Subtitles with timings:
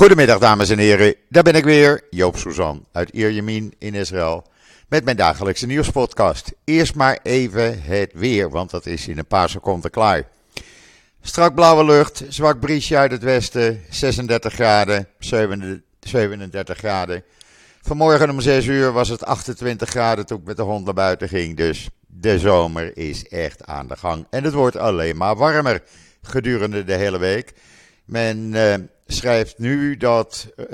[0.00, 4.44] Goedemiddag dames en heren, daar ben ik weer, Joop Suzan uit Ierjemien in Israël
[4.88, 6.52] met mijn dagelijkse nieuwspodcast.
[6.64, 10.28] Eerst maar even het weer, want dat is in een paar seconden klaar.
[11.22, 17.24] Strak blauwe lucht, zwak briesje uit het westen, 36 graden, 37 graden.
[17.82, 21.28] Vanmorgen om 6 uur was het 28 graden toen ik met de hond naar buiten
[21.28, 24.26] ging, dus de zomer is echt aan de gang.
[24.30, 25.82] En het wordt alleen maar warmer
[26.22, 27.52] gedurende de hele week.
[28.04, 28.74] Men uh,
[29.12, 30.66] schrijft nu dat uh,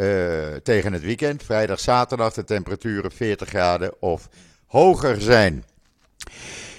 [0.63, 4.29] tegen het weekend, vrijdag, zaterdag, de temperaturen 40 graden of
[4.67, 5.65] hoger zijn.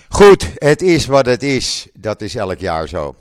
[0.09, 1.87] Goed, het is wat het is.
[1.93, 3.15] Dat is elk jaar zo.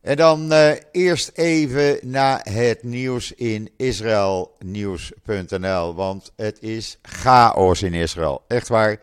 [0.00, 5.94] En dan uh, eerst even naar het nieuws in israelnieuws.nl.
[5.94, 8.44] Want het is chaos in Israël.
[8.48, 9.00] Echt waar.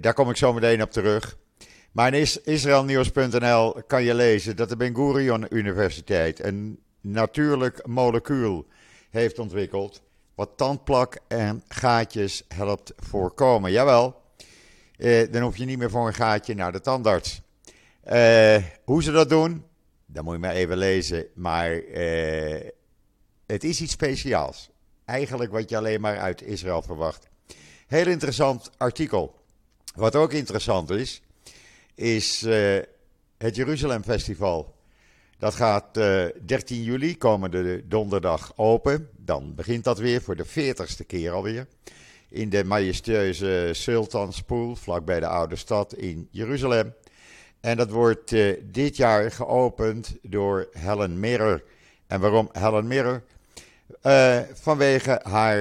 [0.00, 1.36] daar kom ik zo meteen op terug.
[1.98, 8.66] Maar in israelnieuws.nl kan je lezen dat de Ben Gurion Universiteit een natuurlijk molecuul
[9.10, 10.02] heeft ontwikkeld.
[10.34, 13.70] wat tandplak en gaatjes helpt voorkomen.
[13.70, 14.22] Jawel,
[14.96, 17.42] eh, dan hoef je niet meer voor een gaatje naar de tandarts.
[18.00, 19.64] Eh, hoe ze dat doen,
[20.06, 21.26] dat moet je maar even lezen.
[21.34, 22.68] Maar eh,
[23.46, 24.70] het is iets speciaals.
[25.04, 27.28] Eigenlijk wat je alleen maar uit Israël verwacht.
[27.86, 29.34] Heel interessant artikel.
[29.94, 31.22] Wat ook interessant is,
[31.98, 32.78] is uh,
[33.38, 34.76] het Jeruzalem Festival.
[35.38, 39.08] Dat gaat uh, eh, 13 juli, komende donderdag, open.
[39.16, 41.66] Dan begint dat weer voor de 40ste keer alweer.
[42.28, 46.94] In de majestueuze Sultanspoel, vlakbij de oude stad in Jeruzalem.
[47.60, 51.62] En dat wordt uh, dit jaar geopend door Helen Mirren.
[52.06, 53.22] En waarom Helen Mirren?
[54.54, 55.56] vanwege haar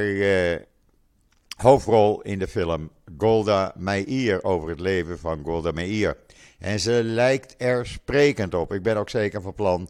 [1.58, 6.18] hoofdrol in de film Golda Meir over het leven van Golda Meir.
[6.60, 8.74] En ze lijkt er sprekend op.
[8.74, 9.90] Ik ben ook zeker van plan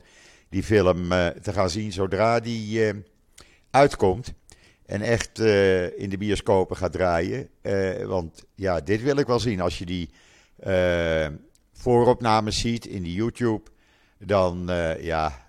[0.50, 2.94] die film uh, te gaan zien zodra die uh,
[3.72, 4.34] uitkomt.
[4.86, 7.50] En echt uh, in de bioscopen gaat draaien.
[8.08, 9.62] want ja, dit wil ik wel zien.
[9.62, 10.10] Als je die
[11.74, 13.70] vooropnames ziet in de YouTube,
[14.20, 14.70] dan
[15.00, 15.48] ja,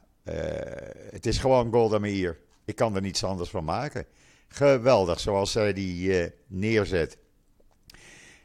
[1.10, 2.38] het is gewoon Golda Meir.
[2.64, 4.06] Ik kan er niets anders van maken.
[4.48, 7.18] Geweldig, zoals zij die neerzet.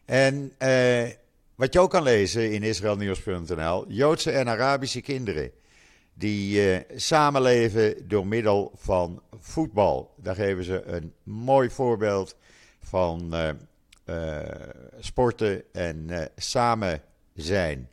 [0.05, 0.51] En
[1.55, 5.51] wat je ook kan lezen in israelnieuws.nl, Joodse en Arabische kinderen
[6.13, 10.13] die uh, samenleven door middel van voetbal.
[10.17, 12.35] Daar geven ze een mooi voorbeeld
[12.79, 13.35] van
[14.99, 17.01] sporten en samen
[17.35, 17.89] zijn.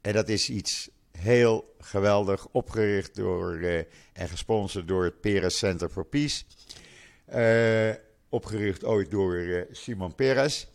[0.00, 3.60] En dat is iets heel geweldig, opgericht door
[4.12, 6.44] en gesponsord door het Peres Center for Peace.
[8.28, 10.66] Opgericht ooit door Simon Peres.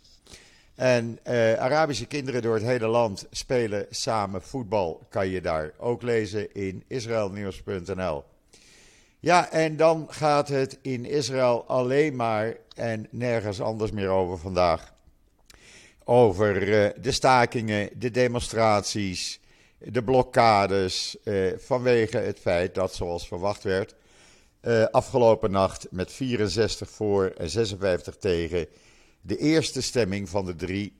[0.77, 5.05] En uh, Arabische kinderen door het hele land spelen samen voetbal.
[5.09, 8.23] Kan je daar ook lezen in israelnieuws.nl.
[9.19, 14.93] Ja, en dan gaat het in Israël alleen maar en nergens anders meer over vandaag.
[16.03, 16.59] Over
[17.01, 19.39] de stakingen, de demonstraties,
[19.77, 21.17] de blokkades.
[21.57, 23.95] Vanwege het feit dat, zoals verwacht werd,
[24.91, 28.67] afgelopen nacht met 64 voor en 56 tegen
[29.21, 30.93] de eerste stemming van de drie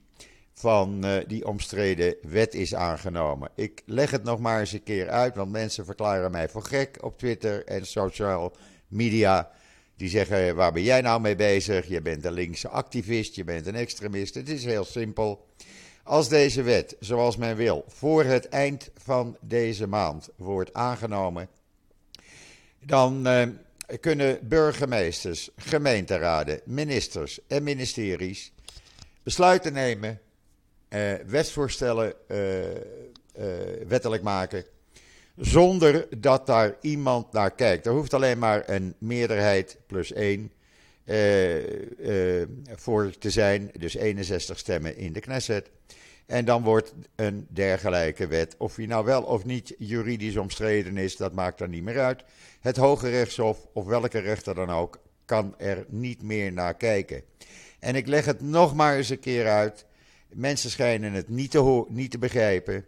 [0.58, 3.50] van uh, die omstreden wet is aangenomen.
[3.54, 6.98] Ik leg het nog maar eens een keer uit, want mensen verklaren mij voor gek
[7.00, 8.56] op Twitter en social
[8.88, 9.50] media.
[9.96, 11.88] Die zeggen: waar ben jij nou mee bezig?
[11.88, 14.34] Je bent een linkse activist, je bent een extremist.
[14.34, 15.46] Het is heel simpel.
[16.02, 21.48] Als deze wet, zoals men wil, voor het eind van deze maand wordt aangenomen,
[22.88, 23.42] dan uh,
[24.00, 28.52] kunnen burgemeesters, gemeenteraden, ministers en ministeries
[29.22, 30.20] besluiten nemen,
[30.88, 32.80] eh, wetsvoorstellen eh, eh,
[33.88, 34.64] wettelijk maken,
[35.36, 37.86] zonder dat daar iemand naar kijkt.
[37.86, 40.52] Er hoeft alleen maar een meerderheid plus één
[41.04, 45.70] eh, eh, voor te zijn, dus 61 stemmen in de Knesset.
[46.28, 51.16] En dan wordt een dergelijke wet, of die nou wel of niet juridisch omstreden is,
[51.16, 52.24] dat maakt er niet meer uit.
[52.60, 57.22] Het Hoge Rechtshof, of welke rechter dan ook, kan er niet meer naar kijken.
[57.78, 59.86] En ik leg het nog maar eens een keer uit.
[60.28, 62.86] Mensen schijnen het niet te, niet te begrijpen.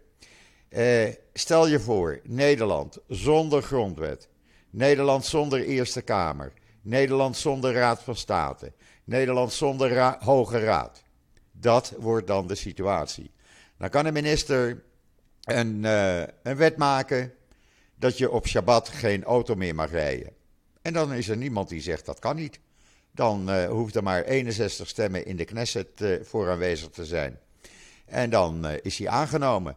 [0.69, 4.27] Eh, stel je voor, Nederland zonder grondwet.
[4.69, 6.53] Nederland zonder Eerste Kamer.
[6.81, 8.71] Nederland zonder Raad van State.
[9.03, 11.00] Nederland zonder Hoge Raad.
[11.61, 13.31] Dat wordt dan de situatie.
[13.77, 14.83] Dan kan de minister
[15.43, 17.33] een, uh, een wet maken
[17.95, 20.33] dat je op Shabbat geen auto meer mag rijden.
[20.81, 22.59] En dan is er niemand die zegt dat kan niet.
[23.11, 27.39] Dan uh, hoeft er maar 61 stemmen in de Knesset uh, voor aanwezig te zijn.
[28.05, 29.75] En dan is hij aangenomen.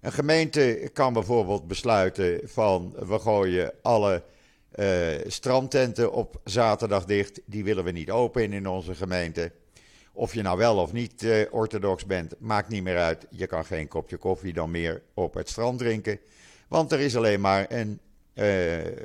[0.00, 4.22] Een gemeente kan bijvoorbeeld besluiten van we gooien alle
[5.26, 7.40] strandtenten op zaterdag dicht.
[7.44, 9.52] Die willen we niet open in onze gemeente.
[10.20, 13.26] Of je nou wel of niet orthodox bent, maakt niet meer uit.
[13.30, 16.18] Je kan geen kopje koffie dan meer op het strand drinken.
[16.68, 18.00] Want er is alleen maar een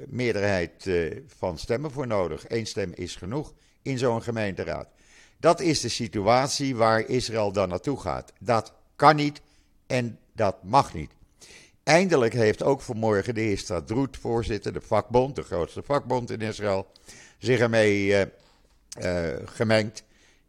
[0.08, 0.90] meerderheid
[1.38, 2.46] van stemmen voor nodig.
[2.48, 4.88] Eén stem is genoeg in zo'n gemeenteraad.
[5.40, 8.34] Dat is de situatie waar Israël dan naartoe gaat.
[8.40, 9.42] Dat kan niet
[9.88, 11.12] en dat mag niet.
[11.84, 16.88] Eindelijk heeft ook vanmorgen de heer Stadroet, voorzitter, de vakbond, de grootste vakbond in Israël,
[17.38, 18.26] zich ermee
[19.46, 20.04] gemengd.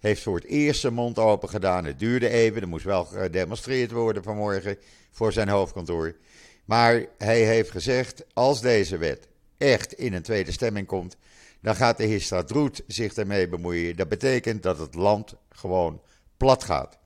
[0.06, 1.84] Heeft voor het eerst zijn mond open gedaan.
[1.84, 4.78] Het duurde even, er moest wel gedemonstreerd worden vanmorgen
[5.10, 6.16] voor zijn hoofdkantoor.
[6.64, 11.16] Maar hij heeft gezegd: als deze wet echt in een tweede stemming komt,
[11.60, 12.40] dan gaat de heer
[12.86, 13.96] zich ermee bemoeien.
[13.96, 16.02] Dat betekent dat het land gewoon
[16.36, 16.98] plat gaat.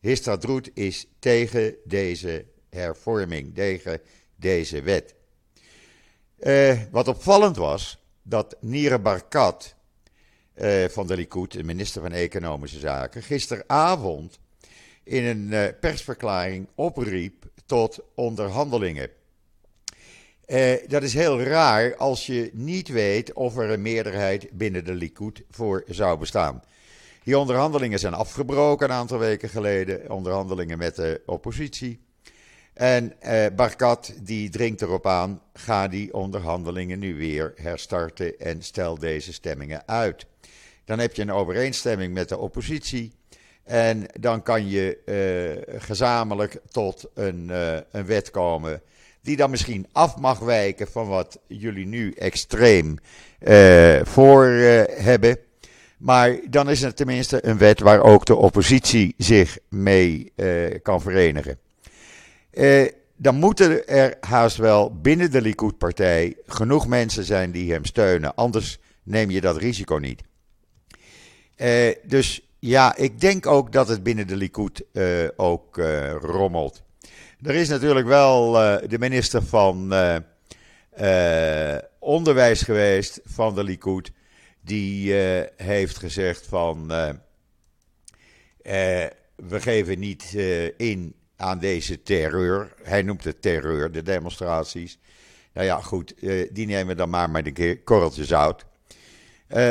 [0.00, 4.00] Histadroet is tegen deze hervorming, tegen
[4.36, 5.14] deze wet.
[6.38, 9.76] Uh, wat opvallend was, dat Nire Barkat
[10.60, 14.38] uh, van de Likud, de minister van Economische Zaken, gisteravond
[15.04, 19.10] in een uh, persverklaring opriep tot onderhandelingen.
[20.86, 25.44] dat is heel raar als je niet weet of er een meerderheid binnen de Likud
[25.50, 26.62] voor zou bestaan.
[27.28, 30.10] Die onderhandelingen zijn afgebroken een aantal weken geleden.
[30.10, 32.00] Onderhandelingen met de oppositie.
[32.78, 38.98] En eh, Barkat die dringt erop aan, ga die onderhandelingen nu weer herstarten en stel
[38.98, 40.26] deze stemmingen uit.
[40.88, 43.12] Dan heb je een overeenstemming met de oppositie
[43.64, 48.82] en dan kan je eh, gezamenlijk tot een, uh, een wet komen
[49.22, 52.98] die dan misschien af mag wijken van wat jullie nu extreem
[53.40, 55.38] uh, voor hebben.
[55.98, 60.32] Maar dan is het tenminste een wet waar ook de oppositie zich mee
[60.82, 61.58] kan verenigen.
[63.16, 68.34] Dan moeten er haast wel binnen de Likud-partij genoeg mensen zijn die hem steunen.
[68.34, 70.27] Anders neem je dat risico niet.
[71.58, 74.84] Uh, dus ja, ik denk ook dat het binnen de Likud
[75.36, 75.76] ook
[76.20, 76.82] rommelt.
[77.42, 78.52] Er is natuurlijk wel
[78.88, 79.94] de minister van
[81.98, 84.12] Onderwijs geweest van de Likud
[84.60, 85.12] die
[85.56, 86.86] heeft gezegd van
[89.36, 90.32] we geven niet
[90.76, 92.74] in aan deze terreur.
[92.82, 94.98] Hij noemt het terreur, de demonstraties.
[95.52, 96.14] Nou ja, goed,
[96.50, 98.66] die nemen dan maar met een korreltje zout.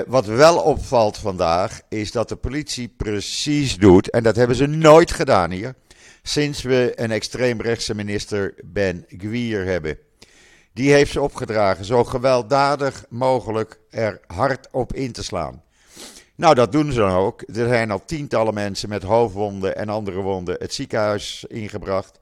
[0.07, 5.11] Wat wel opvalt vandaag is dat de politie precies doet, en dat hebben ze nooit
[5.11, 5.75] gedaan hier,
[6.23, 9.97] sinds we een extreemrechtse minister Ben Gwier hebben.
[10.73, 15.63] Die heeft ze opgedragen zo gewelddadig mogelijk er hard op in te slaan.
[16.35, 17.41] Nou, dat doen ze dan ook.
[17.41, 22.19] Er zijn al tientallen mensen met hoofdwonden en andere wonden het ziekenhuis ingebracht.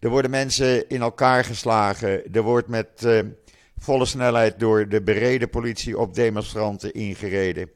[0.00, 2.32] Er worden mensen in elkaar geslagen.
[2.32, 3.20] Er wordt met uh,
[3.78, 7.70] volle snelheid door de bereden politie op demonstranten ingereden.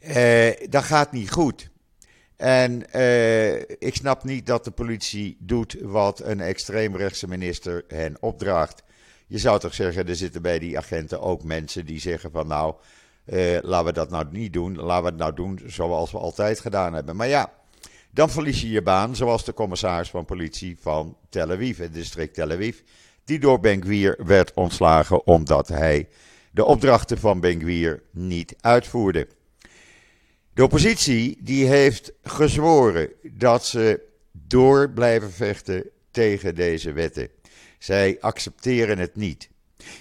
[0.00, 1.70] Uh, dat gaat niet goed.
[2.36, 8.82] En uh, ik snap niet dat de politie doet wat een extreemrechtse minister hen opdraagt.
[9.26, 12.74] Je zou toch zeggen, er zitten bij die agenten ook mensen die zeggen van nou,
[13.24, 14.76] eh, laten we dat nou niet doen.
[14.76, 17.16] Laten we het nou doen zoals we altijd gedaan hebben.
[17.16, 17.52] Maar ja,
[18.10, 22.34] dan verlies je je baan, zoals de commissaris van politie van Tel Aviv, het district
[22.34, 22.80] Tel Aviv,
[23.24, 26.08] die door Ben werd ontslagen omdat hij
[26.50, 29.28] de opdrachten van Ben niet uitvoerde.
[30.54, 34.00] De oppositie die heeft gezworen dat ze
[34.32, 37.28] door blijven vechten tegen deze wetten.
[37.78, 39.50] Zij accepteren het niet.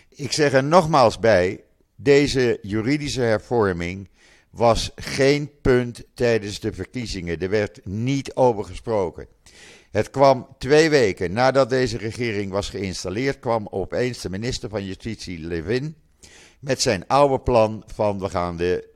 [0.10, 1.64] Ik zeg er nogmaals bij:
[1.96, 4.10] deze juridische hervorming
[4.50, 7.40] was geen punt tijdens de verkiezingen.
[7.40, 9.28] Er werd niet over gesproken.
[9.92, 15.40] Het kwam twee weken nadat deze regering was geïnstalleerd, kwam opeens de minister van Justitie
[15.40, 15.96] Levin
[16.60, 18.90] met zijn oude plan van we gaan de,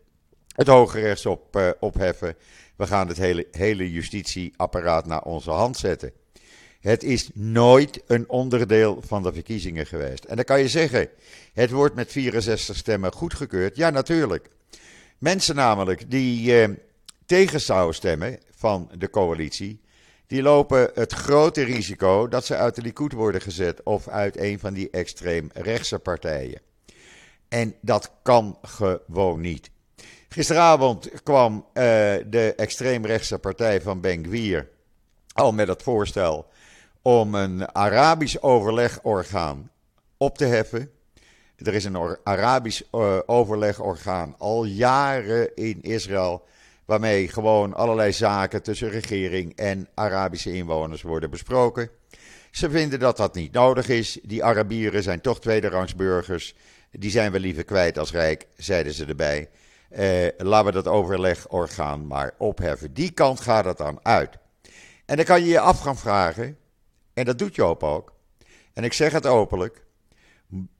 [0.56, 2.36] het Hoge Rechtshof uh, opheffen,
[2.76, 6.12] we gaan het hele, hele justitieapparaat naar onze hand zetten.
[6.80, 10.24] Het is nooit een onderdeel van de verkiezingen geweest.
[10.24, 11.10] En dan kan je zeggen,
[11.54, 13.76] het wordt met 64 stemmen goedgekeurd.
[13.76, 14.50] Ja, natuurlijk.
[15.18, 16.70] Mensen namelijk die eh,
[17.26, 19.80] tegen zouden stemmen van de coalitie,
[20.28, 24.60] die lopen het grote risico dat ze uit de Likud worden gezet of uit een
[24.60, 26.62] van die extreem rechtse partijen.
[27.50, 29.70] En dat kan gewoon niet.
[30.30, 31.84] Gisteravond kwam uh,
[32.28, 34.70] de extreemrechtse partij van Ben Gwier
[35.34, 36.48] al met het voorstel
[37.02, 39.72] om een Arabisch overlegorgaan
[40.18, 40.92] op te heffen.
[41.56, 46.46] Er is een Arabisch uh, overlegorgaan al jaren in Israël,
[46.86, 51.90] waarmee gewoon allerlei zaken tussen regering en Arabische inwoners worden besproken.
[52.52, 54.20] Ze vinden dat dat niet nodig is.
[54.24, 56.56] Die Arabieren zijn toch tweederangsburgers.
[56.92, 59.50] Die zijn we liever kwijt als rijk, zeiden ze erbij.
[59.90, 62.94] Eh, laten we dat overlegorgaan maar opheffen.
[62.94, 64.38] Die kant gaat het dan uit.
[65.06, 66.58] En dan kan je je af gaan vragen,
[67.14, 68.14] en dat doet Joop ook,
[68.74, 69.84] en ik zeg het openlijk,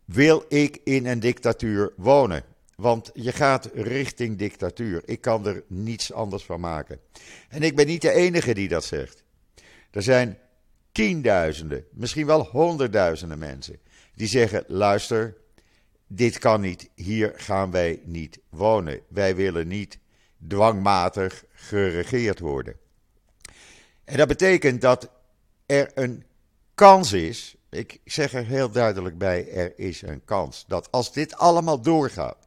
[0.06, 2.44] wil ik in een dictatuur wonen?
[2.76, 5.02] Want je gaat richting dictatuur.
[5.06, 7.00] Ik kan er niets anders van maken.
[7.50, 9.24] En ik ben niet de enige die dat zegt.
[9.92, 10.38] Er zijn
[10.92, 13.80] tienduizenden, misschien wel honderdduizenden mensen
[14.16, 15.38] die zeggen: luister,
[16.08, 19.00] dit kan niet, hier gaan wij niet wonen.
[19.08, 20.00] Wij willen niet
[20.48, 22.76] dwangmatig geregeerd worden.
[24.04, 25.10] En dat betekent dat
[25.66, 26.24] er een
[26.76, 31.36] kans is, ik zeg er heel duidelijk bij, er is een kans dat als dit
[31.36, 32.45] allemaal doorgaat,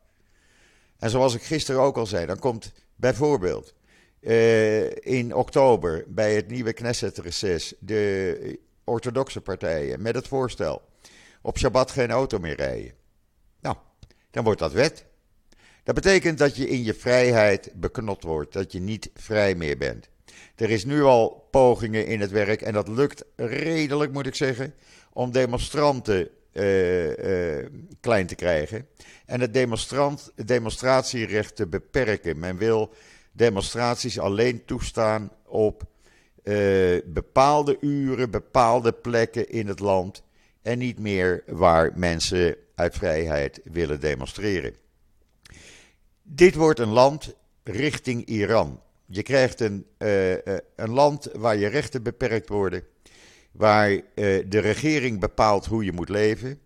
[0.98, 3.74] en zoals ik gisteren ook al zei, dan komt bijvoorbeeld
[4.20, 10.82] uh, in oktober bij het nieuwe Knesset-reces de orthodoxe partijen met het voorstel
[11.42, 12.92] op Shabbat geen auto meer rijden.
[13.60, 13.76] Nou,
[14.30, 15.04] dan wordt dat wet.
[15.82, 20.08] Dat betekent dat je in je vrijheid beknot wordt, dat je niet vrij meer bent.
[20.54, 24.74] Er is nu al pogingen in het werk, en dat lukt redelijk, moet ik zeggen,
[25.12, 27.66] om demonstranten uh, uh,
[28.00, 28.86] klein te krijgen.
[29.26, 29.54] En het
[30.44, 32.38] demonstratierecht te beperken.
[32.38, 32.94] Men wil
[33.32, 35.82] demonstraties alleen toestaan op
[36.42, 40.22] uh, bepaalde uren, bepaalde plekken in het land.
[40.62, 44.74] En niet meer waar mensen uit vrijheid willen demonstreren.
[46.22, 48.80] Dit wordt een land richting Iran.
[49.06, 49.86] Je krijgt een,
[50.76, 52.82] een land waar je rechten beperkt worden,
[53.50, 56.60] waar uh, de regering bepaalt hoe je moet leven,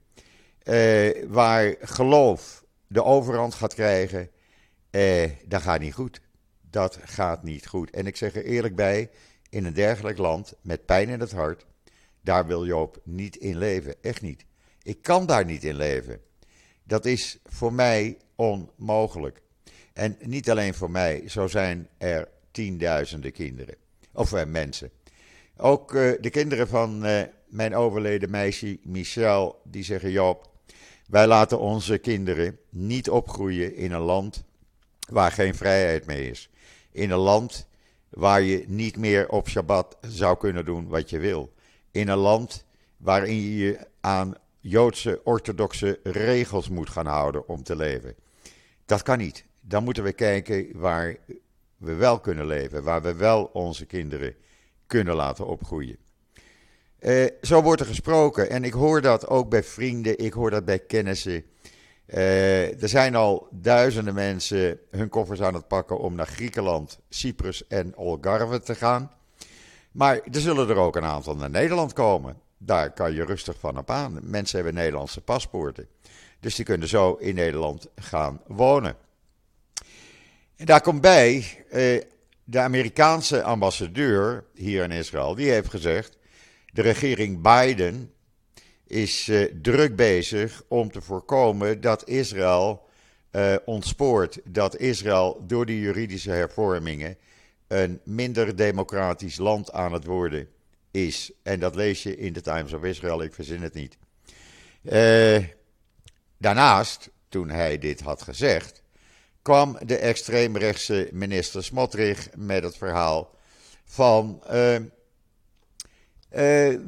[1.29, 4.31] waar geloof de overhand gaat krijgen.
[5.47, 6.21] dat gaat niet goed.
[6.71, 7.91] Dat gaat niet goed.
[7.91, 9.11] En ik zeg er eerlijk bij,
[9.49, 11.67] in een dergelijk land, met pijn in het hart,
[12.21, 13.95] daar wil Joop niet in leven.
[14.03, 14.45] Echt niet.
[14.83, 16.21] Ik kan daar niet in leven.
[16.85, 19.43] Dat is voor mij onmogelijk.
[19.93, 23.75] En niet alleen voor mij, zo zijn er tienduizenden kinderen.
[24.13, 24.91] Of uh, mensen.
[25.57, 30.51] Ook uh, de kinderen van uh, mijn overleden meisje Michel, die zeggen: Joop,
[31.09, 34.45] wij laten onze kinderen niet opgroeien in een land
[35.09, 36.51] waar geen vrijheid meer is.
[36.93, 37.67] In een land
[38.09, 41.53] waar je niet meer op Shabbat zou kunnen doen wat je wil.
[41.91, 42.65] In een land
[42.97, 48.15] waarin je je aan Joodse orthodoxe regels moet gaan houden om te leven.
[48.85, 49.45] Dat kan niet.
[49.61, 51.17] Dan moeten we kijken waar
[51.77, 54.35] we wel kunnen leven, waar we wel onze kinderen
[54.93, 55.97] kunnen laten opgroeien.
[57.01, 60.65] Uh, zo wordt er gesproken en ik hoor dat ook bij vrienden, ik hoor dat
[60.65, 61.45] bij kennissen.
[62.07, 67.67] Uh, er zijn al duizenden mensen hun koffers aan het pakken om naar Griekenland, Cyprus
[67.67, 69.11] en Algarve te gaan.
[69.93, 72.41] Maar er zullen er ook een aantal naar Nederland komen.
[72.59, 74.19] Daar kan je rustig van op aan.
[74.23, 75.89] Mensen hebben Nederlandse paspoorten.
[76.41, 78.97] Dus die kunnen zo in Nederland gaan wonen.
[80.57, 82.01] En daar komt bij, eh,
[82.45, 86.19] de Amerikaanse ambassadeur hier in Israël, die heeft gezegd,
[86.73, 88.13] de regering Biden
[88.87, 92.89] is uh, druk bezig om te voorkomen dat Israël
[93.33, 97.17] uh, ontspoort, dat Israël door die juridische hervormingen
[97.69, 100.49] een minder democratisch land aan het worden
[100.91, 101.33] is.
[101.43, 103.99] En dat lees je in de Times of Israel, ik verzin het niet.
[104.83, 105.45] Uh,
[106.39, 108.82] daarnaast, toen hij dit had gezegd,
[109.43, 113.35] kwam de extreemrechtse minister Smotrich met het verhaal
[113.85, 114.89] van uh, uh,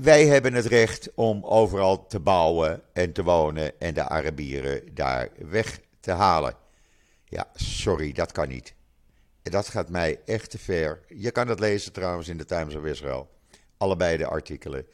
[0.00, 5.28] wij hebben het recht om overal te bouwen en te wonen en de Arabieren daar
[5.38, 6.54] weg te halen.
[7.24, 8.74] Ja, sorry, dat kan niet.
[9.42, 11.00] Dat gaat mij echt te ver.
[11.08, 13.30] Je kan het lezen trouwens in de Times of Israel.
[13.76, 14.86] Allebei de artikelen.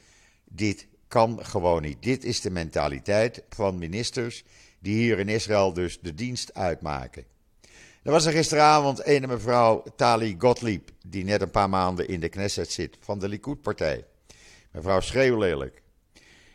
[0.45, 2.01] Dit kan gewoon niet.
[2.01, 4.43] Dit is de mentaliteit van ministers
[4.79, 7.25] die hier in Israël dus de dienst uitmaken.
[8.03, 12.29] Er was er gisteravond een mevrouw Tali Gottlieb, die net een paar maanden in de
[12.29, 14.05] Knesset zit, van de Likud-partij.
[14.71, 15.81] Mevrouw Schreeuwlelijk.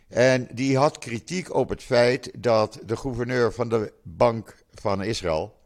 [0.08, 5.58] En die had kritiek op het feit dat de gouverneur van de Bank van Israël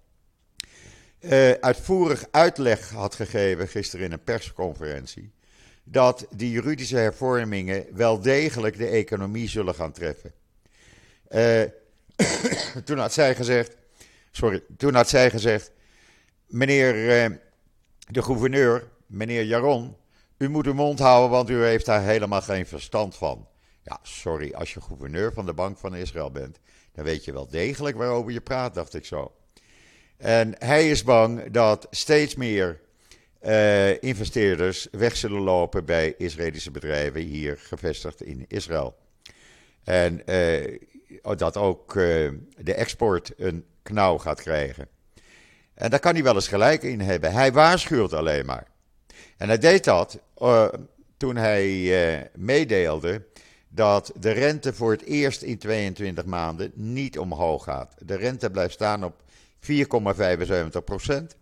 [1.21, 5.33] uh, uitvoerig uitleg had gegeven gisteren in een persconferentie.
[5.85, 10.33] Dat die juridische hervormingen wel degelijk de economie zullen gaan treffen.
[11.31, 11.63] Uh,
[12.85, 13.79] toen had zij gezegd
[14.31, 15.73] Sorry, toen had zij gezegd:
[16.47, 17.31] Meneer eh,
[17.99, 19.97] de gouverneur, meneer Jaron,
[20.39, 23.49] u moet uw mond houden, want u heeft daar helemaal geen verstand van.
[23.83, 26.59] Ja, sorry, als je gouverneur van de Bank van Israël bent,
[26.93, 29.33] dan weet je wel degelijk waarover je praat, dacht ik zo.
[30.17, 32.81] En hij is bang dat steeds meer
[33.43, 38.97] uh, investeerders weg zullen lopen bij Israëlische bedrijven hier gevestigd in Israël.
[39.85, 40.79] En uh,
[41.37, 44.88] dat ook de export een knauw gaat krijgen.
[45.75, 47.32] En daar kan hij wel eens gelijk in hebben.
[47.32, 48.66] Hij waarschuwt alleen maar.
[49.37, 50.18] En hij deed dat
[51.16, 53.26] toen hij meedeelde
[53.68, 57.94] dat de rente voor het eerst in 22 maanden niet omhoog gaat.
[57.99, 59.23] De rente blijft staan op
[59.61, 61.37] 4,75 procent.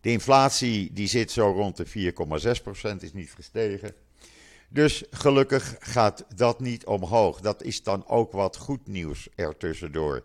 [0.00, 2.12] De inflatie die zit zo rond de
[2.92, 3.94] 4,6%, is niet gestegen.
[4.68, 7.40] Dus gelukkig gaat dat niet omhoog.
[7.40, 10.24] Dat is dan ook wat goed nieuws ertussendoor.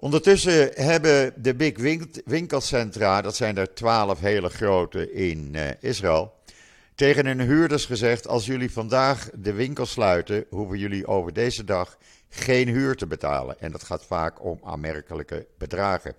[0.00, 1.76] Ondertussen hebben de big
[2.24, 6.34] winkelcentra, dat zijn er twaalf hele grote in uh, Israël,
[6.94, 11.98] tegen hun huurders gezegd: als jullie vandaag de winkel sluiten, hoeven jullie over deze dag
[12.28, 13.60] geen huur te betalen.
[13.60, 16.14] En dat gaat vaak om aanmerkelijke bedragen.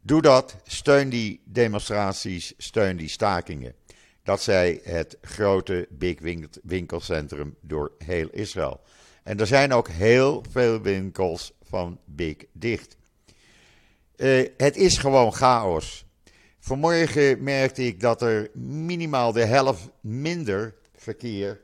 [0.00, 3.74] Doe dat, steun die demonstraties, steun die stakingen.
[4.22, 6.18] Dat zei het grote big
[6.62, 8.80] winkelcentrum door heel Israël.
[9.22, 12.98] En er zijn ook heel veel winkels van big dicht.
[14.20, 16.04] Uh, het is gewoon chaos.
[16.58, 21.60] Vanmorgen merkte ik dat er minimaal de helft minder verkeer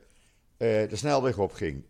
[0.57, 1.83] uh, de snelweg op ging.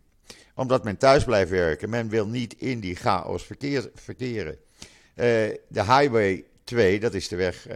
[0.54, 1.90] Omdat men thuis blijft werken.
[1.90, 4.52] Men wil niet in die chaos verkeer, verkeren.
[4.52, 5.24] Uh,
[5.68, 7.66] de Highway 2, dat is de weg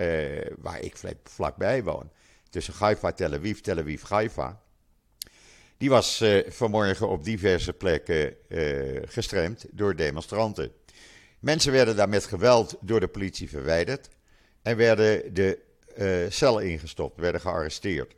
[0.59, 2.11] waar ik vlakbij woon.
[2.51, 4.61] Tussen Haifa, Tel Aviv, Tel Aviv, Haifa.
[5.77, 8.35] Die was vanmorgen op diverse plekken
[9.09, 10.73] gestremd door demonstranten.
[11.43, 14.09] Mensen werden daar met geweld door de politie verwijderd
[14.63, 15.59] en werden de
[16.29, 18.15] cel ingestopt, werden gearresteerd.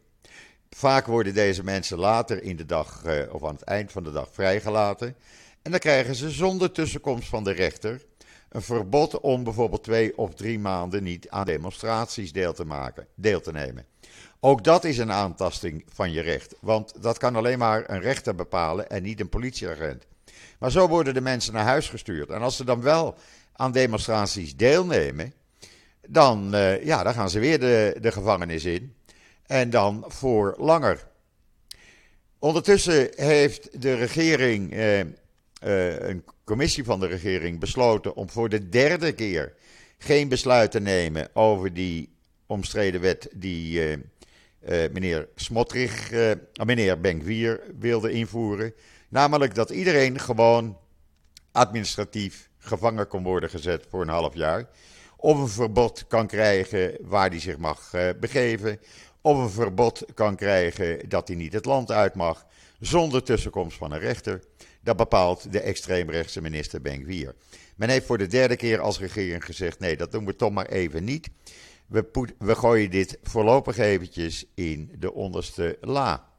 [0.71, 4.28] Vaak worden deze mensen later in de dag of aan het eind van de dag
[4.33, 5.16] vrijgelaten.
[5.62, 8.04] En dan krijgen ze zonder tussenkomst van de rechter
[8.49, 13.40] een verbod om bijvoorbeeld twee of drie maanden niet aan demonstraties deel te, maken, deel
[13.40, 13.87] te nemen.
[14.40, 18.35] Ook dat is een aantasting van je recht, want dat kan alleen maar een rechter
[18.35, 20.07] bepalen en niet een politieagent.
[20.58, 22.30] Maar zo worden de mensen naar huis gestuurd.
[22.30, 23.14] En als ze dan wel
[23.52, 25.32] aan demonstraties deelnemen,
[26.07, 28.94] dan, uh, ja, dan gaan ze weer de, de gevangenis in.
[29.46, 31.07] En dan voor langer.
[32.38, 35.07] Ondertussen heeft de regering uh, uh,
[36.09, 39.52] een commissie van de regering besloten om voor de derde keer
[39.98, 42.09] geen besluit te nemen over die
[42.46, 43.98] omstreden wet die uh, uh,
[44.92, 46.31] meneer Smotrich, uh,
[46.64, 48.74] meneer Benkwier wilde invoeren.
[49.14, 50.79] Namelijk dat iedereen gewoon
[51.53, 54.68] administratief gevangen kon worden gezet voor een half jaar.
[55.16, 58.81] Of een verbod kan krijgen waar hij zich mag begeven.
[59.20, 62.46] Of een verbod kan krijgen dat hij niet het land uit mag.
[62.81, 64.42] Zonder tussenkomst van een rechter.
[64.81, 67.35] Dat bepaalt de extreemrechtse minister Benkwier.
[67.77, 70.66] Men heeft voor de derde keer als regering gezegd: nee, dat doen we toch maar
[70.66, 71.29] even niet.
[71.87, 76.34] We, we gooien dit voorlopig eventjes in de onderste la.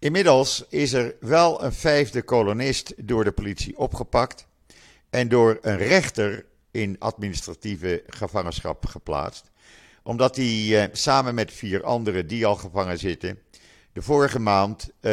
[0.00, 4.46] Inmiddels is er wel een vijfde kolonist door de politie opgepakt
[5.10, 9.50] en door een rechter in administratieve gevangenschap geplaatst,
[10.02, 13.38] omdat hij eh, samen met vier anderen die al gevangen zitten,
[13.92, 15.12] de vorige maand eh,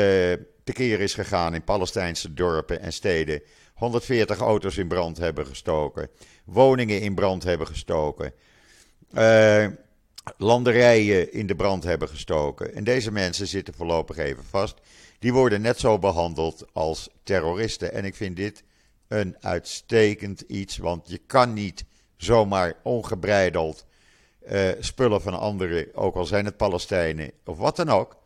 [0.63, 3.41] tekeer is gegaan in Palestijnse dorpen en steden.
[3.73, 6.09] 140 auto's in brand hebben gestoken,
[6.43, 8.33] woningen in brand hebben gestoken,
[9.13, 9.67] uh,
[10.37, 12.73] landerijen in de brand hebben gestoken.
[12.73, 14.81] En deze mensen zitten voorlopig even vast.
[15.19, 17.93] Die worden net zo behandeld als terroristen.
[17.93, 18.63] En ik vind dit
[19.07, 21.85] een uitstekend iets, want je kan niet
[22.17, 23.85] zomaar ongebreideld
[24.51, 28.17] uh, spullen van anderen, ook al zijn het Palestijnen of wat dan ook.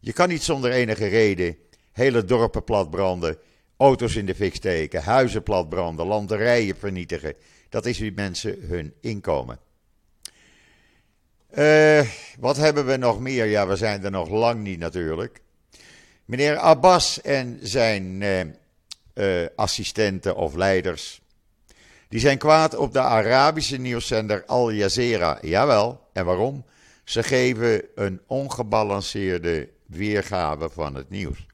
[0.00, 1.56] Je kan niet zonder enige reden
[1.92, 3.38] hele dorpen platbranden,
[3.76, 7.34] auto's in de fik steken, huizen platbranden, landerijen vernietigen.
[7.68, 9.58] Dat is wie mensen hun inkomen.
[11.54, 12.00] Uh,
[12.38, 13.44] wat hebben we nog meer?
[13.44, 15.40] Ja, we zijn er nog lang niet natuurlijk.
[16.24, 18.40] Meneer Abbas en zijn uh,
[19.14, 21.20] uh, assistenten of leiders.
[22.08, 25.38] Die zijn kwaad op de Arabische nieuwszender Al Jazeera.
[25.40, 26.64] Jawel, en waarom?
[27.04, 31.46] Ze geven een ongebalanceerde weergave van het nieuws.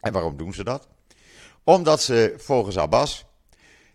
[0.00, 0.88] En waarom doen ze dat?
[1.64, 3.24] Omdat ze volgens Abbas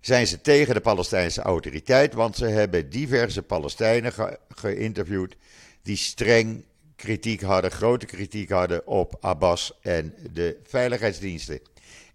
[0.06, 4.14] zijn ze tegen de Palestijnse autoriteit, want ze hebben diverse Palestijnen
[4.50, 5.36] geïnterviewd
[5.82, 6.66] die streng
[6.96, 11.60] kritiek hadden, grote kritiek hadden op Abbas en de veiligheidsdiensten.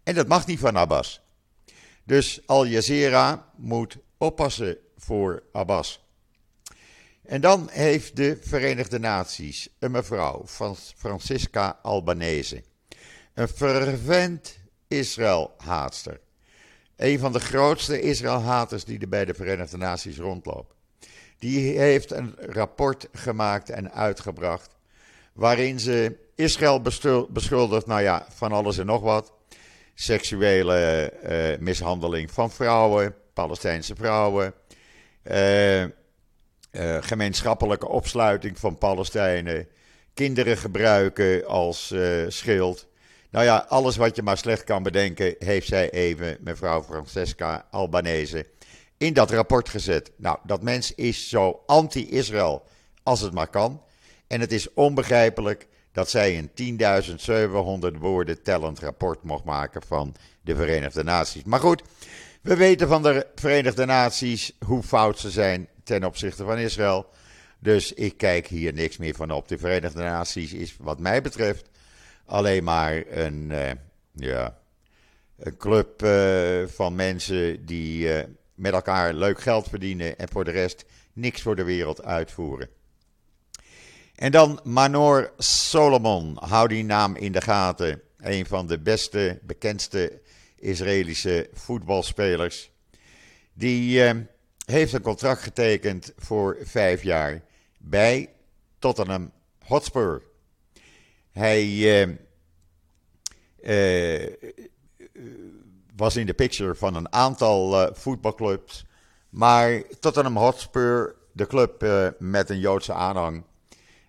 [0.02, 1.20] En dat mag niet van Abbas.
[2.04, 6.04] Dus Al Jazeera moet oppassen voor Abbas.
[7.22, 10.44] En dan heeft de Verenigde Naties een mevrouw,
[10.96, 12.62] Francisca Albanese.
[13.34, 16.20] Een fervent Israël-haatster.
[17.00, 20.74] Een van de grootste Israël-haters die er bij de Verenigde Naties rondloopt.
[21.38, 24.76] Die heeft een rapport gemaakt en uitgebracht.
[25.32, 26.80] Waarin ze Israël
[27.30, 29.32] beschuldigt, nou ja, van alles en nog wat.
[29.94, 34.54] Seksuele uh, mishandeling van vrouwen, Palestijnse vrouwen.
[35.24, 35.88] Uh, uh,
[37.00, 39.68] gemeenschappelijke opsluiting van Palestijnen.
[40.14, 41.94] Kinderen gebruiken als
[42.28, 42.88] schild.
[43.30, 48.46] Nou ja, alles wat je maar slecht kan bedenken, heeft zij even, mevrouw Francesca Albanese,
[48.96, 50.10] in dat rapport gezet.
[50.16, 52.62] Nou, dat mens is zo anti-Israël
[53.02, 53.82] als het maar kan.
[54.26, 56.78] En het is onbegrijpelijk dat zij een
[57.92, 61.44] 10.700 woorden tellend rapport mocht maken van de Verenigde Naties.
[61.44, 61.82] Maar goed,
[62.42, 67.06] we weten van de Verenigde Naties hoe fout ze zijn ten opzichte van Israël.
[67.58, 69.48] Dus ik kijk hier niks meer van op.
[69.48, 71.69] De Verenigde Naties is, wat mij betreft,
[72.30, 73.70] alleen maar een, uh,
[74.12, 74.58] ja,
[75.38, 78.22] een club uh, van mensen die uh,
[78.54, 82.68] met elkaar leuk geld verdienen en voor de rest niks voor de wereld uitvoeren.
[84.14, 88.02] En dan Manor Solomon, hou die naam in de gaten.
[88.18, 90.20] Een van de beste, bekendste
[90.56, 92.70] Israëlische voetbalspelers.
[93.52, 94.02] Die
[94.64, 97.42] heeft een contract getekend voor vijf jaar
[97.78, 98.30] bij
[98.78, 99.32] Tottenham
[99.64, 100.22] Hotspur.
[101.32, 102.08] Hij uh,
[103.62, 104.32] uh,
[105.96, 108.84] was in de picture van een aantal voetbalclubs.
[109.30, 111.86] Maar Tottenham Hotspur, de club
[112.18, 113.44] met een Joodse aanhang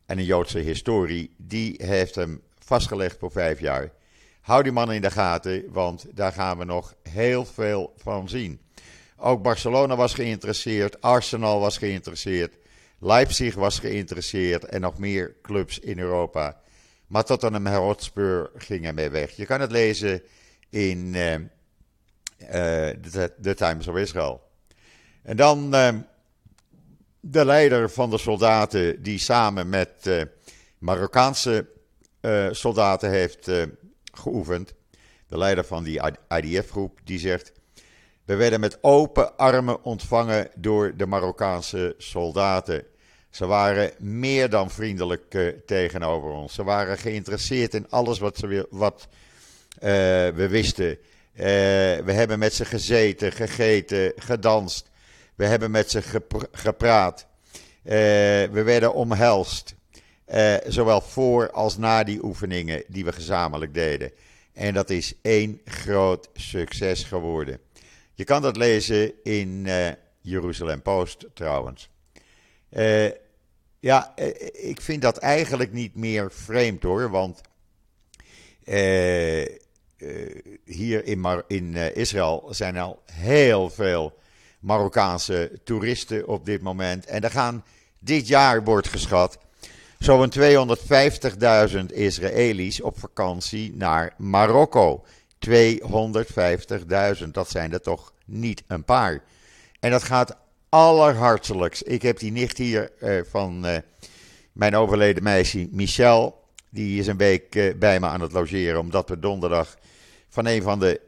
[0.06, 3.92] en een Joodse historie, die heeft hem vastgelegd voor vijf jaar.
[4.42, 8.62] Hou die man in de gaten, want daar gaan we nog heel veel van zien.
[9.18, 12.56] Ook Barcelona was geïnteresseerd, Arsenal was geïnteresseerd,
[13.00, 16.62] Leipzig was geïnteresseerd en nog meer clubs in Europa.
[17.12, 19.32] Maar tot aan een Hotspur ging ermee weg.
[19.32, 20.24] Je kan het lezen
[20.70, 21.36] in uh,
[23.42, 24.42] The Times of Israel.
[25.24, 25.90] En dan uh,
[27.20, 30.10] de leider van de soldaten die samen met
[30.78, 31.68] Marokkaanse
[32.52, 33.52] soldaten heeft
[34.14, 34.74] geoefend.
[35.28, 37.52] De leider van die IDF-groep die zegt:
[38.26, 42.86] we werden met open armen ontvangen door de Marokkaanse soldaten.
[43.32, 46.54] Ze waren meer dan vriendelijk tegenover ons.
[46.54, 49.08] Ze waren geïnteresseerd in alles wat, ze, wat
[49.80, 50.98] we wisten.
[52.06, 54.90] we hebben met ze gezeten, gegeten, gedanst.
[55.36, 56.02] We hebben met ze
[56.52, 57.28] gepraat.
[57.84, 59.76] We werden omhelst.
[60.68, 64.12] Zowel voor als na die oefeningen die we gezamenlijk deden.
[64.54, 67.60] En dat is één groot succes geworden.
[68.14, 69.68] Je kan dat lezen in
[70.22, 71.91] Jeruzalem Post trouwens.
[73.80, 74.14] Ja,
[74.52, 77.42] ik vind dat eigenlijk niet meer vreemd hoor, want
[80.66, 84.20] hier in, in Israël zijn al heel veel
[84.60, 87.06] Marokkaanse toeristen op dit moment.
[87.06, 87.64] En er gaan
[88.00, 89.38] dit jaar, wordt geschat,
[90.00, 95.06] zo'n 250.000 Israëli's op vakantie naar Marokko.
[95.50, 99.24] 250.000, dat zijn er toch niet een paar.
[99.80, 100.38] En dat gaat
[100.72, 101.84] allerhartelijkst.
[101.86, 103.78] Ik heb die nicht hier uh, van uh,
[104.52, 106.44] mijn overleden meisje Michel.
[106.70, 109.78] Die is een week uh, bij me aan het logeren, omdat we donderdag
[110.30, 111.02] van een van de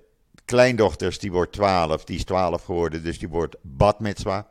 [0.45, 3.55] kleindochters, die wordt 12, die is 12 geworden, dus die wordt
[3.99, 4.47] Mitzwa.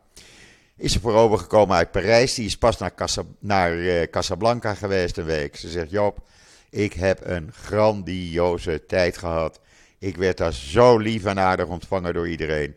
[0.77, 2.93] Is er voorover gekomen uit Parijs, die is pas naar,
[3.39, 5.55] naar Casablanca geweest een week.
[5.55, 6.27] Ze zegt, Joop,
[6.69, 9.59] ik heb een grandioze tijd gehad.
[9.99, 12.75] Ik werd daar zo lief en aardig ontvangen door iedereen.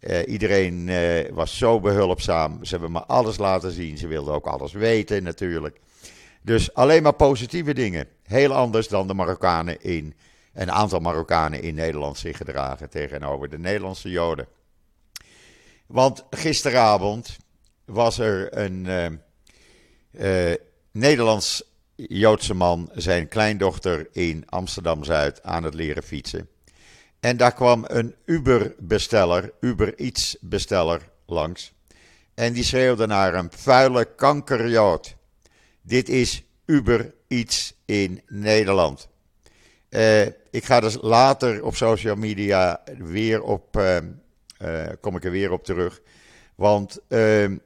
[0.00, 2.64] Uh, iedereen uh, was zo behulpzaam.
[2.64, 3.98] Ze hebben me alles laten zien.
[3.98, 5.80] Ze wilden ook alles weten natuurlijk.
[6.42, 8.06] Dus alleen maar positieve dingen.
[8.22, 10.14] Heel anders dan de Marokkanen in
[10.54, 14.46] een aantal Marokkanen in Nederland zich gedragen tegenover de Nederlandse Joden.
[15.86, 17.36] Want gisteravond
[17.84, 18.86] was er een
[20.10, 20.52] uh,
[20.90, 26.48] Nederlands-Joodse man zijn kleindochter in Amsterdam Zuid aan het leren fietsen.
[27.20, 31.72] En daar kwam een Uber-besteller, Uber-iets-besteller langs.
[32.34, 35.16] En die schreeuwde naar hem: vuile kankerjood.
[35.82, 39.08] Dit is Uber-iets in Nederland.
[39.90, 43.96] Uh, ik ga dus later op social media weer op, uh,
[45.00, 46.00] kom ik er weer op terug.
[46.54, 47.56] Want ehm,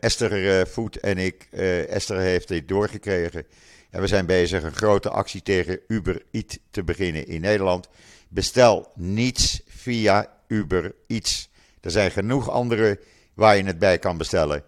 [0.00, 1.48] Esther Voet en ik,
[1.88, 3.46] Esther heeft dit doorgekregen.
[3.90, 7.88] En we zijn bezig een grote actie tegen Uber Eats te beginnen in Nederland.
[8.28, 11.50] Bestel niets via Uber Eats.
[11.80, 13.00] Er zijn genoeg andere
[13.34, 14.62] waar je het bij kan bestellen.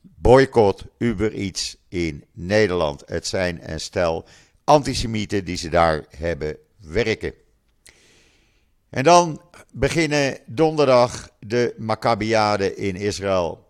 [0.00, 3.02] Boycott Uber Eats in Nederland.
[3.06, 4.24] Het zijn een stel
[4.64, 7.34] antisemieten die ze daar hebben werken.
[8.90, 13.63] En dan beginnen donderdag de Maccabiade in Israël.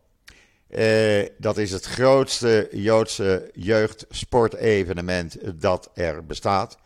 [0.79, 6.79] Uh, dat is het grootste Joodse jeugdsportevenement dat er bestaat.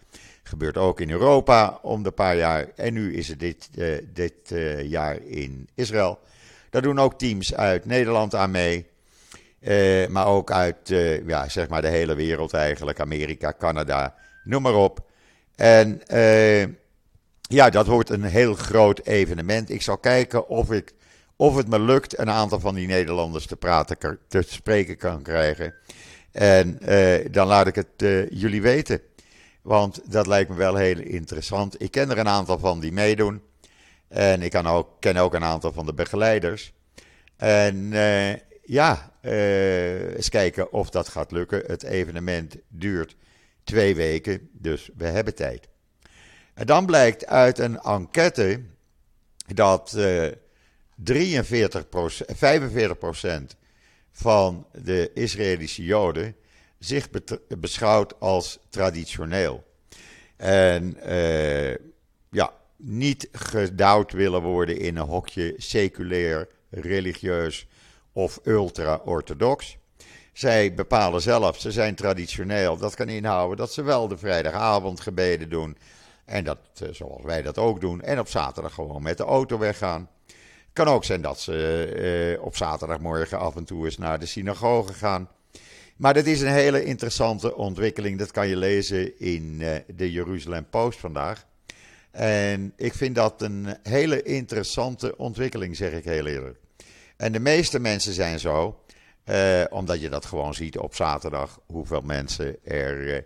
[0.42, 2.68] Gebeurt ook in Europa om de paar jaar.
[2.76, 6.18] En nu is het dit, uh, dit uh, jaar in Israël.
[6.70, 8.86] Daar doen ook teams uit Nederland aan mee.
[10.08, 10.88] maar ook uit
[11.26, 13.00] ja, zeg maar de hele wereld eigenlijk.
[13.00, 15.00] Amerika, Canada, noem maar op.
[15.56, 16.02] En
[17.40, 19.70] ja, dat wordt een heel groot evenement.
[19.70, 20.94] Ik zal kijken of, ik,
[21.40, 25.74] of het me lukt een aantal van die Nederlanders te praten, te spreken kan krijgen.
[26.32, 29.00] En uh, dan laat ik het uh, jullie weten.
[29.62, 31.82] Want dat lijkt me wel heel interessant.
[31.82, 33.42] Ik ken er een aantal van die meedoen.
[34.08, 36.72] En ik kan ook, ken ook een aantal van de begeleiders.
[37.36, 41.62] En uh, ja, eens kijken of dat gaat lukken.
[41.66, 43.16] Het evenement duurt
[43.64, 45.68] twee weken, dus we hebben tijd.
[46.54, 48.60] En dan blijkt uit een enquête
[49.54, 49.96] dat
[51.04, 51.46] uh, 43% 45%
[54.10, 56.36] van de Israëlische Joden
[56.78, 57.08] zich
[57.58, 59.64] beschouwt als traditioneel.
[60.36, 61.74] En uh,
[62.30, 67.66] ja, niet gedouwd willen worden in een hokje seculair, religieus
[68.12, 69.76] of ultra-orthodox.
[70.32, 72.76] Zij bepalen zelf, ze zijn traditioneel.
[72.76, 75.76] Dat kan inhouden dat ze wel de vrijdagavond gebeden doen
[76.24, 78.02] en dat, eh, zoals wij dat ook doen.
[78.02, 80.08] En op zaterdag gewoon met de auto weggaan.
[80.72, 84.92] Kan ook zijn dat ze uh, op zaterdagmorgen af en toe eens naar de synagoge
[84.92, 85.28] gaan.
[85.96, 88.18] Maar dat is een hele interessante ontwikkeling.
[88.18, 91.46] Dat kan je lezen in uh, de Jeruzalem Post vandaag.
[92.10, 96.58] En ik vind dat een hele interessante ontwikkeling, zeg ik heel eerlijk.
[97.16, 98.80] En de meeste mensen zijn zo,
[99.24, 103.24] uh, omdat je dat gewoon ziet op zaterdag, hoeveel mensen er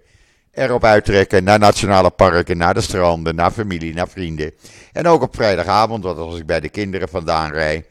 [0.53, 4.53] erop uittrekken naar nationale parken, naar de stranden, naar familie, naar vrienden.
[4.93, 7.87] En ook op vrijdagavond, want als ik bij de kinderen vandaan rijd.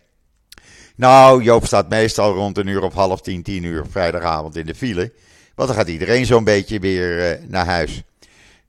[0.96, 4.76] Nou, Joop staat meestal rond een uur of half tien, tien uur vrijdagavond in de
[4.76, 5.14] file.
[5.56, 8.04] Want dan gaat iedereen zo'n beetje weer uh, naar huis.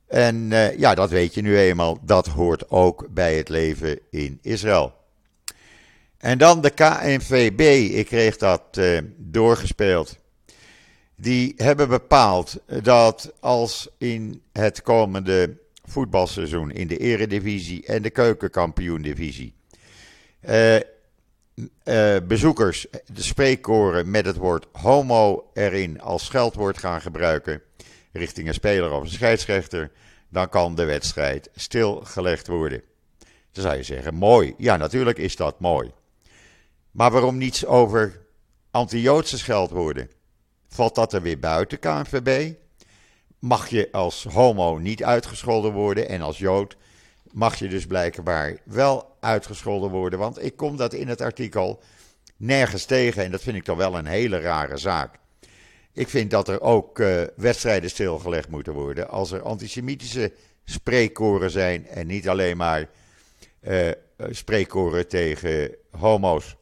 [0.08, 1.98] En uh, ja, dat weet je nu eenmaal.
[2.02, 4.94] Dat hoort ook bij het leven in Israël.
[6.18, 7.90] En dan de KNVB.
[7.94, 10.16] Ik kreeg dat uh, doorgespeeld
[11.16, 19.54] die hebben bepaald dat als in het komende voetbalseizoen in de Eredivisie en de Keukenkampioendivisie
[20.48, 27.62] uh, uh, bezoekers de spreekkoren met het woord homo erin als scheldwoord gaan gebruiken
[28.12, 29.90] richting een speler of een scheidsrechter,
[30.28, 32.82] dan kan de wedstrijd stilgelegd worden.
[33.52, 34.54] Dan zou je zeggen, mooi.
[34.58, 35.92] Ja, natuurlijk is dat mooi.
[36.90, 38.20] Maar waarom niets over
[38.70, 40.10] anti-Joodse scheldwoorden?
[40.72, 42.52] Valt dat er weer buiten KNVB?
[43.38, 46.76] Mag je als homo niet uitgescholden worden en als jood
[47.30, 50.18] mag je dus blijkbaar wel uitgescholden worden?
[50.18, 51.82] Want ik kom dat in het artikel
[52.36, 55.18] nergens tegen en dat vind ik toch wel een hele rare zaak.
[55.92, 60.32] Ik vind dat er ook uh, wedstrijden stilgelegd moeten worden als er antisemitische
[60.64, 62.88] spreekkoren zijn en niet alleen maar
[63.60, 63.90] uh,
[64.30, 66.56] spreekkoren tegen homo's.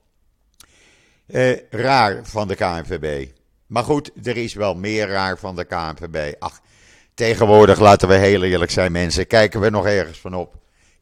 [1.27, 3.39] Uh, raar van de KNVB.
[3.71, 6.35] Maar goed, er is wel meer raar van de KNVB.
[6.39, 6.61] Ach,
[7.15, 10.55] tegenwoordig laten we heel eerlijk zijn mensen, kijken we nog ergens van op.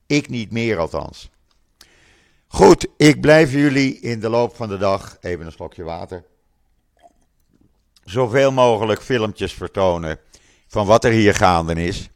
[0.06, 1.30] Ik niet meer althans.
[2.46, 6.24] Goed, ik blijf jullie in de loop van de dag, even een slokje water,
[8.04, 10.18] zoveel mogelijk filmpjes vertonen
[10.66, 12.10] van wat er hier gaande is.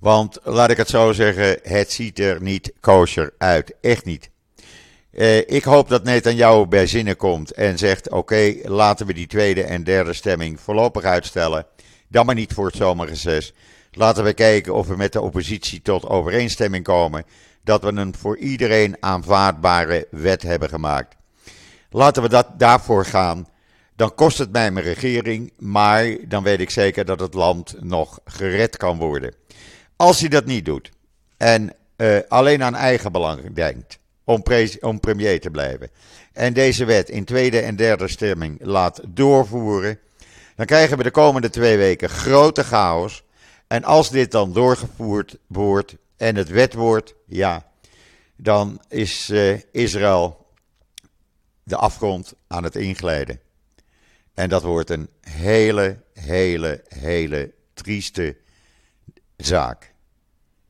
[0.00, 3.74] Want laat ik het zo zeggen, het ziet er niet kosher uit.
[3.80, 4.30] Echt niet.
[5.12, 9.62] Uh, ik hoop dat Netanyahu bij zinnen komt en zegt: Oké, laten we die tweede
[9.62, 11.66] en derde stemming voorlopig uitstellen.
[12.08, 13.52] Dan maar niet voor het zomerreces.
[13.92, 17.24] Laten we kijken of we met de oppositie tot overeenstemming komen.
[17.64, 21.16] Dat we een voor iedereen aanvaardbare wet hebben gemaakt.
[21.90, 23.48] Laten we dat daarvoor gaan.
[23.96, 28.20] Dan kost het mij mijn regering, maar dan weet ik zeker dat het land nog
[28.24, 29.34] gered kan worden.
[29.96, 30.90] Als hij dat niet doet
[31.36, 34.42] en uh, alleen aan eigen belang denkt om,
[34.80, 35.90] om premier te blijven.
[36.32, 39.98] En deze wet in tweede en derde stemming laat doorvoeren.
[40.56, 43.22] Dan krijgen we de komende twee weken grote chaos.
[43.66, 47.66] En als dit dan doorgevoerd wordt en het wet wordt, ja,
[48.36, 50.46] dan is uh, Israël
[51.62, 53.40] de afgrond aan het inglijden.
[54.34, 58.36] En dat wordt een hele, hele, hele trieste
[59.36, 59.92] zaak.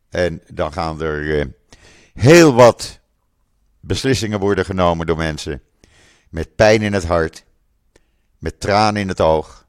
[0.08, 1.44] En dan gaan er uh,
[2.14, 2.97] heel wat
[3.80, 5.62] beslissingen worden genomen door mensen
[6.28, 7.44] met pijn in het hart,
[8.38, 9.66] met tranen in het oog.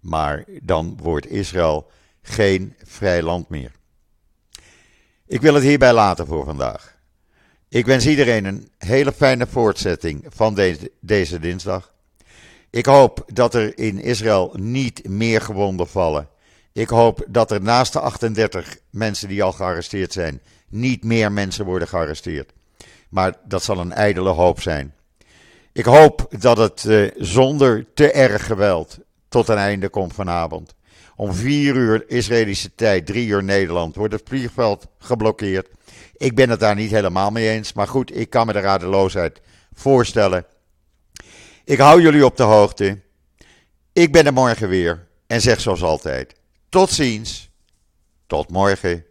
[0.00, 1.90] Maar dan wordt Israël
[2.22, 3.72] geen vrij land meer.
[5.26, 6.98] Ik wil het hierbij laten voor vandaag.
[7.68, 11.92] Ik wens iedereen een hele fijne voortzetting van deze, deze dinsdag.
[12.70, 16.28] Ik hoop dat er in Israël niet meer gewonden vallen.
[16.72, 21.64] Ik hoop dat er naast de 38 mensen die al gearresteerd zijn, niet meer mensen
[21.64, 22.52] worden gearresteerd.
[23.10, 24.94] Maar dat zal een ijdele hoop zijn.
[25.72, 30.74] Ik hoop dat het uh, zonder te erg geweld tot een einde komt vanavond.
[31.16, 35.68] Om vier uur Israëlische tijd, drie uur Nederland, wordt het vliegveld geblokkeerd.
[36.16, 39.40] Ik ben het daar niet helemaal mee eens, maar goed, ik kan me de radeloosheid
[39.74, 40.44] voorstellen.
[41.64, 43.00] Ik hou jullie op de hoogte.
[43.92, 46.34] Ik ben er morgen weer en zeg zoals altijd:
[46.68, 47.50] tot ziens,
[48.26, 49.04] tot morgen.